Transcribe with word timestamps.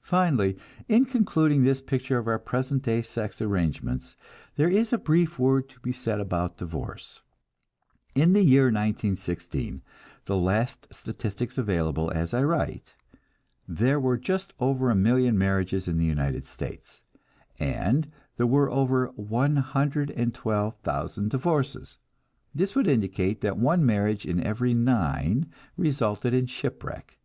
Finally, 0.00 0.56
in 0.88 1.04
concluding 1.04 1.62
this 1.64 1.82
picture 1.82 2.16
of 2.16 2.26
our 2.26 2.38
present 2.38 2.82
day 2.82 3.02
sex 3.02 3.42
arrangements, 3.42 4.16
there 4.54 4.70
is 4.70 4.90
a 4.90 4.96
brief 4.96 5.38
word 5.38 5.68
to 5.68 5.78
be 5.80 5.92
said 5.92 6.18
about 6.18 6.56
divorce. 6.56 7.20
In 8.14 8.32
the 8.32 8.42
year 8.42 8.68
1916, 8.68 9.82
the 10.24 10.38
last 10.38 10.86
statistics 10.92 11.58
available 11.58 12.10
as 12.10 12.32
I 12.32 12.42
write, 12.42 12.94
there 13.68 14.00
were 14.00 14.16
just 14.16 14.54
over 14.60 14.88
a 14.88 14.94
million 14.96 15.36
marriages 15.36 15.88
in 15.88 15.98
the 15.98 16.06
United 16.06 16.48
States, 16.48 17.02
and 17.58 18.10
there 18.38 18.46
were 18.46 18.70
over 18.70 19.08
one 19.08 19.56
hundred 19.56 20.10
and 20.12 20.32
twelve 20.32 20.74
thousand 20.78 21.28
divorces. 21.28 21.98
This 22.54 22.74
would 22.74 22.86
indicate 22.86 23.42
that 23.42 23.58
one 23.58 23.84
marriage 23.84 24.24
in 24.24 24.42
every 24.42 24.72
nine 24.72 25.52
resulted 25.76 26.32
in 26.32 26.46
shipwreck. 26.46 27.18